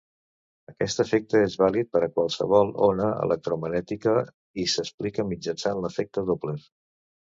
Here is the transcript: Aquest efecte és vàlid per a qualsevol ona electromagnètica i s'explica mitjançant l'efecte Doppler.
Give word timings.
Aquest 0.71 1.01
efecte 1.03 1.41
és 1.47 1.57
vàlid 1.65 1.91
per 1.97 2.01
a 2.07 2.09
qualsevol 2.17 2.73
ona 2.89 3.11
electromagnètica 3.29 4.19
i 4.67 4.69
s'explica 4.77 5.31
mitjançant 5.33 5.89
l'efecte 5.89 6.31
Doppler. 6.35 6.63